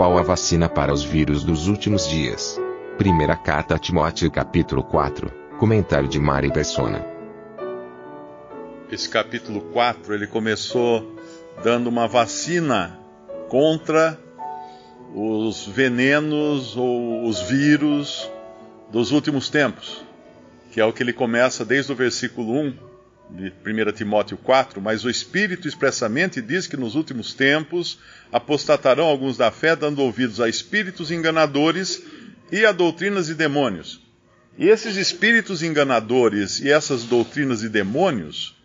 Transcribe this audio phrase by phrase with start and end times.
[0.00, 2.58] Qual a vacina para os vírus dos últimos dias?
[2.96, 5.30] Primeira carta a Timóteo, capítulo 4.
[5.58, 7.04] Comentário de Mari Persona.
[8.90, 11.14] Esse capítulo 4 ele começou
[11.62, 12.98] dando uma vacina
[13.50, 14.18] contra
[15.14, 18.26] os venenos ou os vírus
[18.90, 20.02] dos últimos tempos,
[20.72, 22.89] que é o que ele começa desde o versículo 1 de
[23.32, 27.98] 1 Timóteo 4, mas o Espírito expressamente diz que nos últimos tempos
[28.32, 32.02] apostatarão alguns da fé, dando ouvidos a espíritos enganadores
[32.50, 34.00] e a doutrinas de demônios.
[34.58, 38.56] E esses espíritos enganadores e essas doutrinas de demônios,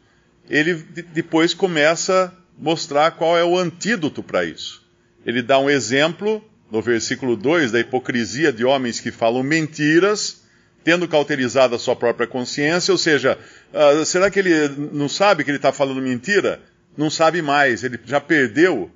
[0.50, 0.74] ele
[1.14, 4.84] depois começa a mostrar qual é o antídoto para isso.
[5.26, 10.45] Ele dá um exemplo no versículo 2 da hipocrisia de homens que falam mentiras
[10.86, 13.40] tendo cauterizado a sua própria consciência, ou seja,
[13.74, 16.62] uh, será que ele não sabe que ele está falando mentira?
[16.96, 18.92] Não sabe mais, ele já perdeu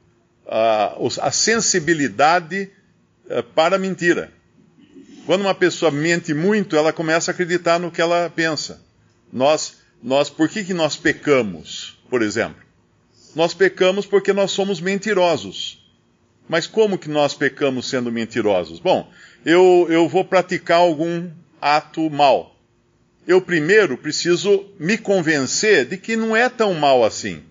[0.46, 2.70] uh, a sensibilidade
[3.26, 4.32] uh, para a mentira.
[5.26, 8.82] Quando uma pessoa mente muito, ela começa a acreditar no que ela pensa.
[9.34, 12.62] Nós, nós, por que, que nós pecamos, por exemplo?
[13.36, 15.84] Nós pecamos porque nós somos mentirosos.
[16.48, 18.80] Mas como que nós pecamos sendo mentirosos?
[18.80, 19.12] Bom,
[19.44, 21.30] eu, eu vou praticar algum
[21.62, 22.56] ato mal.
[23.28, 27.44] Eu primeiro preciso me convencer de que não é tão mal assim.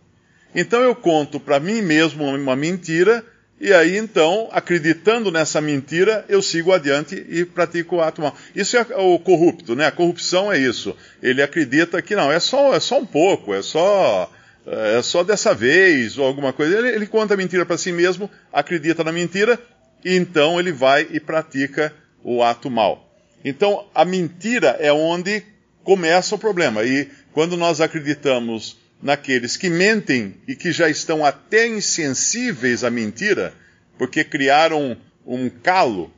[0.55, 3.25] Então eu conto para mim mesmo uma mentira,
[3.61, 8.35] e aí então, acreditando nessa mentira, eu sigo adiante e pratico o ato mal.
[8.55, 9.87] Isso é o corrupto, né?
[9.87, 10.97] A corrupção é isso.
[11.23, 14.31] Ele acredita que não, é só, é só um pouco, é só
[14.71, 16.77] é só dessa vez ou alguma coisa.
[16.77, 19.59] Ele, ele conta a mentira para si mesmo, acredita na mentira,
[20.05, 21.93] e então ele vai e pratica
[22.23, 23.08] o ato mal.
[23.45, 25.43] Então, a mentira é onde
[25.85, 26.85] começa o problema.
[26.85, 33.55] E quando nós acreditamos naqueles que mentem e que já estão até insensíveis à mentira,
[33.97, 34.97] porque criaram
[35.27, 36.13] um calo,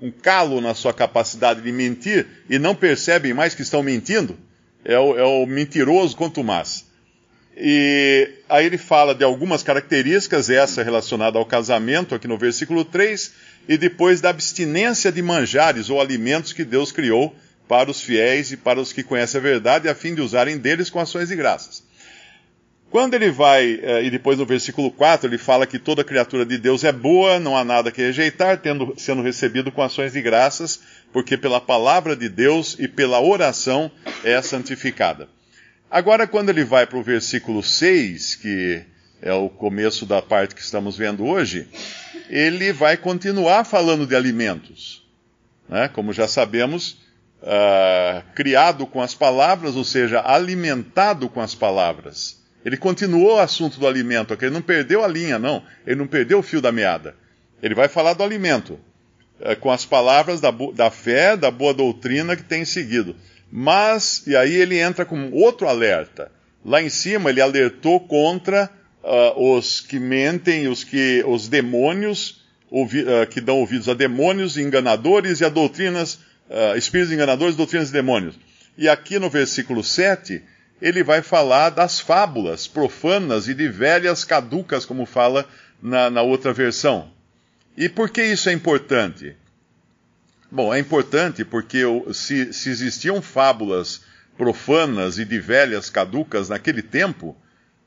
[0.00, 4.38] um calo na sua capacidade de mentir e não percebem mais que estão mentindo,
[4.84, 6.87] é o, é o mentiroso quanto mais.
[7.60, 13.32] E aí ele fala de algumas características, essa relacionada ao casamento, aqui no versículo 3,
[13.68, 17.34] e depois da abstinência de manjares ou alimentos que Deus criou
[17.66, 20.88] para os fiéis e para os que conhecem a verdade, a fim de usarem deles
[20.88, 21.82] com ações de graças.
[22.90, 26.56] Quando ele vai, eh, e depois no versículo 4, ele fala que toda criatura de
[26.56, 30.80] Deus é boa, não há nada que rejeitar, tendo, sendo recebido com ações de graças,
[31.12, 33.90] porque pela palavra de Deus e pela oração
[34.22, 35.28] é santificada.
[35.90, 38.82] Agora, quando ele vai para o versículo 6, que
[39.22, 41.66] é o começo da parte que estamos vendo hoje,
[42.28, 45.02] ele vai continuar falando de alimentos.
[45.66, 45.88] Né?
[45.88, 46.98] Como já sabemos,
[47.42, 52.38] uh, criado com as palavras, ou seja, alimentado com as palavras.
[52.64, 55.62] Ele continuou o assunto do alimento, ele não perdeu a linha, não.
[55.86, 57.14] Ele não perdeu o fio da meada.
[57.62, 58.78] Ele vai falar do alimento,
[59.40, 63.16] uh, com as palavras da, da fé, da boa doutrina que tem seguido.
[63.50, 66.30] Mas, e aí ele entra com outro alerta.
[66.64, 68.70] Lá em cima ele alertou contra
[69.02, 74.56] uh, os que mentem, os que os demônios ouvi, uh, que dão ouvidos a demônios
[74.56, 76.14] enganadores e a doutrinas,
[76.50, 78.38] uh, espíritos enganadores, doutrinas e demônios.
[78.76, 80.42] E aqui no versículo 7,
[80.80, 85.48] ele vai falar das fábulas profanas e de velhas caducas, como fala
[85.82, 87.10] na, na outra versão.
[87.76, 89.36] E por que isso é importante?
[90.50, 91.82] Bom, é importante porque
[92.12, 94.02] se, se existiam fábulas
[94.36, 97.36] profanas e de velhas caducas naquele tempo,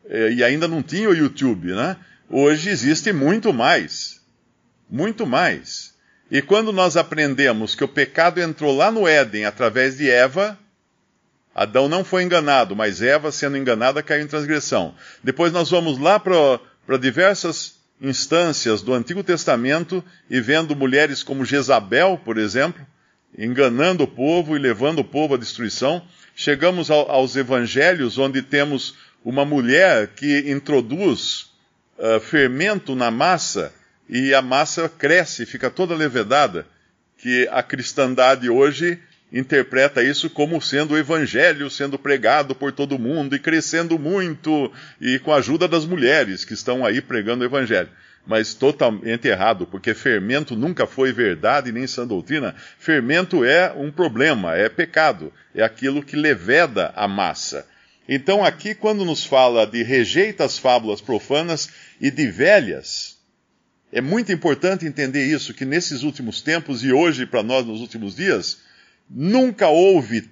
[0.07, 1.97] eh, e ainda não tinha o YouTube, né?
[2.29, 4.21] Hoje existe muito mais.
[4.89, 5.95] Muito mais.
[6.29, 10.57] E quando nós aprendemos que o pecado entrou lá no Éden através de Eva,
[11.53, 14.95] Adão não foi enganado, mas Eva, sendo enganada, caiu em transgressão.
[15.23, 22.19] Depois nós vamos lá para diversas instâncias do Antigo Testamento e vendo mulheres como Jezabel,
[22.25, 22.85] por exemplo,
[23.37, 26.03] enganando o povo e levando o povo à destruição.
[26.35, 31.51] Chegamos ao, aos evangelhos, onde temos uma mulher que introduz
[31.97, 33.71] uh, fermento na massa
[34.09, 36.65] e a massa cresce, fica toda levedada,
[37.17, 38.99] que a cristandade hoje
[39.31, 45.19] interpreta isso como sendo o evangelho sendo pregado por todo mundo e crescendo muito, e
[45.19, 47.89] com a ajuda das mulheres que estão aí pregando o evangelho.
[48.25, 52.53] Mas totalmente errado, porque fermento nunca foi verdade nem sã doutrina.
[52.77, 57.65] Fermento é um problema, é pecado, é aquilo que leveda a massa.
[58.07, 61.69] Então, aqui, quando nos fala de rejeita as fábulas profanas
[61.99, 63.17] e de velhas,
[63.91, 68.15] é muito importante entender isso, que nesses últimos tempos e hoje para nós nos últimos
[68.15, 68.59] dias,
[69.13, 70.29] Nunca houve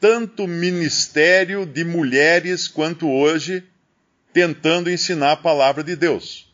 [0.00, 3.64] tanto ministério de mulheres quanto hoje
[4.32, 6.48] tentando ensinar a palavra de Deus.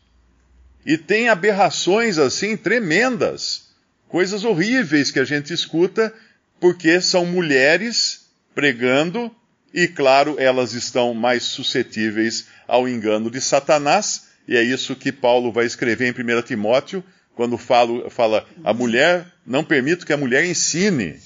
[0.83, 3.67] E tem aberrações assim tremendas,
[4.07, 6.11] coisas horríveis que a gente escuta,
[6.59, 9.29] porque são mulheres pregando,
[9.71, 15.51] e claro, elas estão mais suscetíveis ao engano de Satanás, e é isso que Paulo
[15.51, 17.03] vai escrever em 1 Timóteo,
[17.35, 21.19] quando fala, fala a mulher, não permito que a mulher ensine.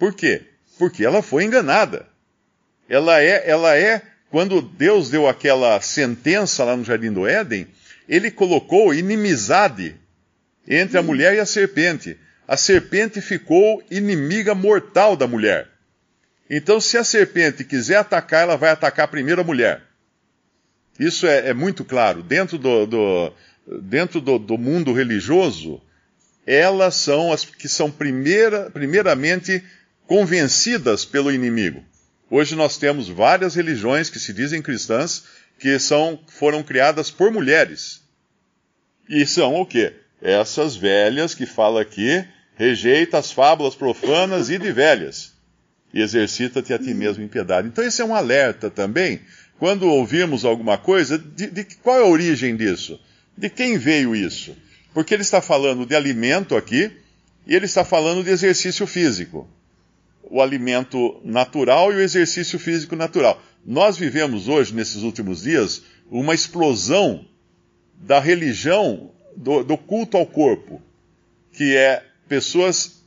[0.00, 0.40] Por quê?
[0.78, 2.06] Porque ela foi enganada.
[2.88, 4.00] Ela é, ela é,
[4.30, 7.68] quando Deus deu aquela sentença lá no Jardim do Éden,
[8.08, 9.94] ele colocou inimizade
[10.66, 12.18] entre a mulher e a serpente.
[12.48, 15.68] A serpente ficou inimiga mortal da mulher.
[16.48, 19.82] Então, se a serpente quiser atacar, ela vai atacar primeiro a mulher.
[20.98, 22.22] Isso é, é muito claro.
[22.22, 23.32] Dentro, do, do
[23.82, 25.80] dentro do, do, mundo religioso,
[26.46, 29.62] elas são as que são primeira, primeiramente
[30.10, 31.84] convencidas pelo inimigo.
[32.28, 35.22] Hoje nós temos várias religiões que se dizem cristãs
[35.56, 38.02] que são, foram criadas por mulheres.
[39.08, 39.92] E são o quê?
[40.20, 42.24] Essas velhas que fala aqui,
[42.56, 45.32] rejeita as fábulas profanas e de velhas,
[45.94, 47.68] e exercita-te a ti mesmo em piedade.
[47.68, 49.20] Então esse é um alerta também,
[49.60, 53.00] quando ouvimos alguma coisa, de, de qual é a origem disso?
[53.38, 54.56] De quem veio isso?
[54.92, 56.90] Porque ele está falando de alimento aqui,
[57.46, 59.48] e ele está falando de exercício físico
[60.22, 63.42] o alimento natural e o exercício físico natural.
[63.64, 67.24] Nós vivemos hoje, nesses últimos dias, uma explosão
[67.94, 70.80] da religião, do, do culto ao corpo,
[71.52, 73.02] que é pessoas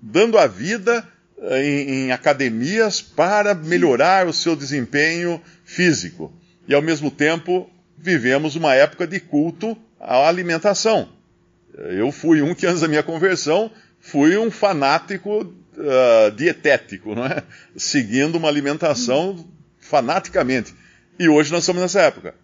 [0.00, 1.06] dando a vida
[1.38, 6.32] eh, em, em, academias para melhorar o seu desempenho físico.
[6.68, 7.68] E ao mesmo tempo
[7.98, 11.08] vivemos uma época de culto à alimentação.
[11.74, 13.70] Eu fui um que antes da minha conversão
[14.06, 17.42] fui um fanático uh, dietético, não é?
[17.76, 19.44] seguindo uma alimentação
[19.80, 20.72] fanaticamente.
[21.18, 22.34] E hoje nós estamos nessa época.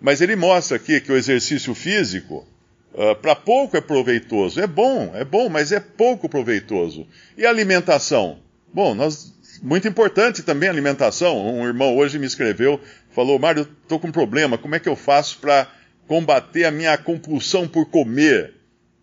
[0.00, 2.46] Mas ele mostra aqui que o exercício físico,
[2.92, 4.60] uh, para pouco é proveitoso.
[4.60, 7.06] É bom, é bom, mas é pouco proveitoso.
[7.38, 8.40] E a alimentação?
[8.72, 9.32] Bom, nós,
[9.62, 11.38] muito importante também a alimentação.
[11.46, 12.80] Um irmão hoje me escreveu,
[13.12, 15.68] falou: Mário, estou com um problema, como é que eu faço para
[16.08, 18.55] combater a minha compulsão por comer?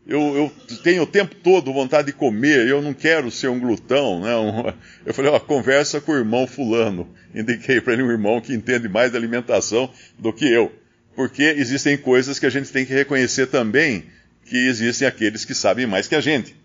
[0.05, 4.19] Eu, eu, tenho o tempo todo vontade de comer, eu não quero ser um glutão,
[4.19, 4.31] né?
[5.05, 7.07] Eu falei, ó, conversa com o irmão fulano.
[7.33, 9.89] Indiquei para ele um irmão que entende mais de alimentação
[10.19, 10.71] do que eu.
[11.15, 14.05] Porque existem coisas que a gente tem que reconhecer também,
[14.45, 16.55] que existem aqueles que sabem mais que a gente.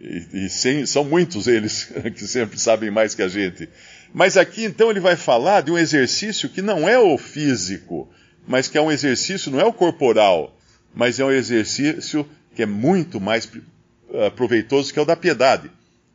[0.00, 3.68] E, e sem, são muitos eles que sempre sabem mais que a gente.
[4.12, 8.10] Mas aqui então ele vai falar de um exercício que não é o físico,
[8.46, 10.56] mas que é um exercício, não é o corporal,
[10.94, 12.26] mas é um exercício
[12.58, 15.70] que é muito mais uh, proveitoso que é o da piedade,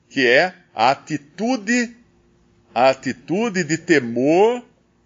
[0.09, 1.95] que é a atitude,
[2.75, 4.61] a atitude de temor,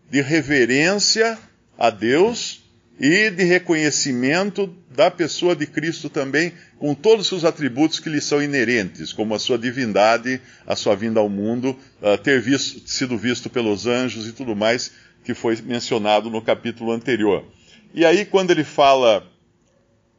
[0.10, 1.38] de reverência
[1.78, 2.64] a Deus
[3.00, 8.20] e de reconhecimento da pessoa de Cristo também, com todos os seus atributos que lhe
[8.20, 13.16] são inerentes, como a sua divindade, a sua vinda ao mundo, uh, ter visto, sido
[13.16, 14.92] visto pelos anjos e tudo mais
[15.24, 17.46] que foi mencionado no capítulo anterior.
[17.94, 19.37] E aí, quando ele fala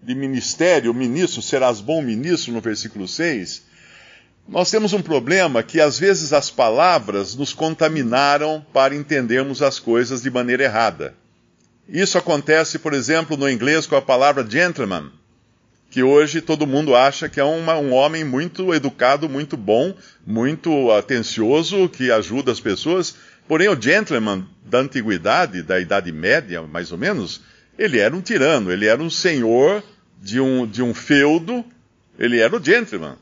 [0.03, 3.67] de ministério, ministro, serás bom ministro, no versículo 6,
[4.49, 10.23] nós temos um problema que às vezes as palavras nos contaminaram para entendermos as coisas
[10.23, 11.15] de maneira errada.
[11.87, 15.11] Isso acontece, por exemplo, no inglês com a palavra gentleman,
[15.91, 19.95] que hoje todo mundo acha que é uma, um homem muito educado, muito bom,
[20.27, 23.15] muito atencioso, que ajuda as pessoas.
[23.47, 27.41] Porém, o gentleman da antiguidade, da Idade Média, mais ou menos,
[27.79, 29.83] ele era um tirano, ele era um senhor
[30.21, 31.65] de um, de um feudo,
[32.19, 33.17] ele era o gentleman.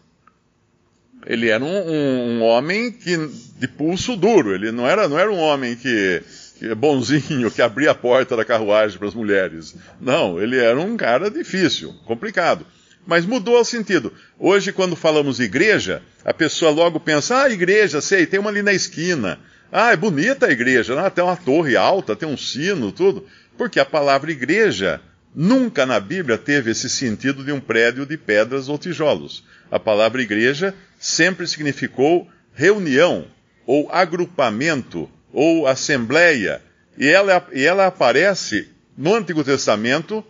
[1.26, 3.16] Ele era um, um, um homem que,
[3.58, 6.22] de pulso duro, ele não era, não era um homem que,
[6.58, 9.74] que bonzinho, que abria a porta da carruagem para as mulheres.
[10.00, 12.64] Não, ele era um cara difícil, complicado.
[13.06, 14.12] Mas mudou o sentido.
[14.38, 18.72] Hoje, quando falamos igreja, a pessoa logo pensa, ah, igreja, sei, tem uma ali na
[18.72, 19.38] esquina.
[19.70, 23.26] Ah, é bonita a igreja, ah, tem uma torre alta, tem um sino, tudo.
[23.56, 25.00] Porque a palavra igreja
[25.34, 29.44] nunca na Bíblia teve esse sentido de um prédio de pedras ou tijolos.
[29.70, 33.26] A palavra igreja sempre significou reunião,
[33.66, 36.62] ou agrupamento, ou assembleia.
[36.96, 40.24] E ela, e ela aparece no Antigo Testamento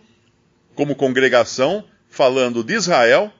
[0.75, 3.31] como congregação, falando de Israel,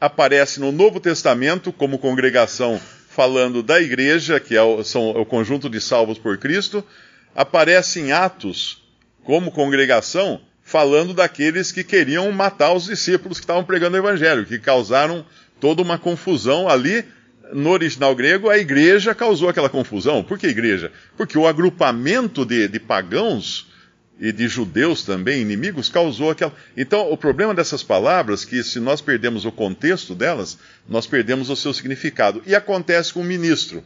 [0.00, 5.68] aparece no Novo Testamento como congregação, falando da igreja, que é o, são o conjunto
[5.68, 6.84] de salvos por Cristo,
[7.34, 8.82] aparece em Atos
[9.24, 14.58] como congregação, falando daqueles que queriam matar os discípulos que estavam pregando o evangelho, que
[14.58, 15.24] causaram
[15.60, 17.04] toda uma confusão ali.
[17.52, 20.24] No original grego, a igreja causou aquela confusão.
[20.24, 20.90] Por que igreja?
[21.16, 23.66] Porque o agrupamento de, de pagãos
[24.18, 26.54] e de judeus também, inimigos, causou aquela.
[26.76, 31.56] Então, o problema dessas palavras, que se nós perdemos o contexto delas, nós perdemos o
[31.56, 32.42] seu significado.
[32.46, 33.84] E acontece com o ministro,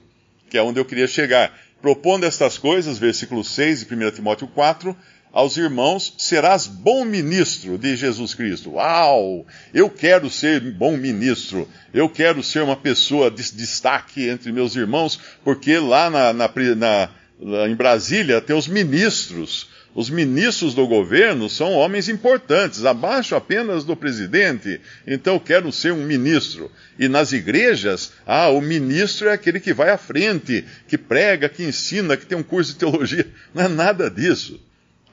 [0.48, 1.52] que é onde eu queria chegar.
[1.80, 4.96] Propondo estas coisas, versículo 6 de 1 Timóteo 4,
[5.32, 8.72] aos irmãos, serás bom ministro de Jesus Cristo.
[8.72, 9.46] Uau!
[9.72, 11.68] Eu quero ser bom ministro.
[11.92, 17.68] Eu quero ser uma pessoa de destaque entre meus irmãos, porque lá na, na, na,
[17.68, 19.68] em Brasília tem os ministros.
[19.94, 24.80] Os ministros do governo são homens importantes, abaixo apenas do presidente.
[25.06, 26.70] Então quero ser um ministro.
[26.98, 31.64] E nas igrejas, ah, o ministro é aquele que vai à frente, que prega, que
[31.64, 33.26] ensina, que tem um curso de teologia.
[33.54, 34.60] Não é nada disso.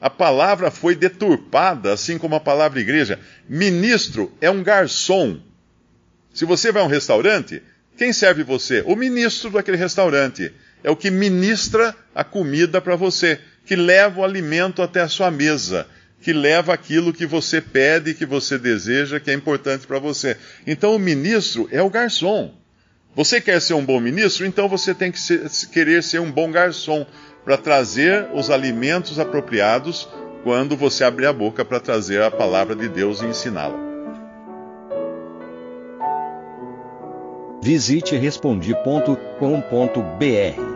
[0.00, 3.18] A palavra foi deturpada, assim como a palavra igreja.
[3.48, 5.40] Ministro é um garçom.
[6.34, 7.62] Se você vai a um restaurante,
[7.96, 8.82] quem serve você?
[8.86, 10.52] O ministro daquele restaurante.
[10.84, 15.30] É o que ministra a comida para você, que leva o alimento até a sua
[15.30, 15.86] mesa,
[16.22, 20.36] que leva aquilo que você pede, que você deseja, que é importante para você.
[20.66, 22.54] Então o ministro é o garçom.
[23.14, 24.46] Você quer ser um bom ministro?
[24.46, 27.04] Então você tem que ser, querer ser um bom garçom
[27.44, 30.08] para trazer os alimentos apropriados
[30.44, 33.84] quando você abrir a boca para trazer a palavra de Deus e ensiná-la.
[37.62, 40.75] Visite respondi.com.br.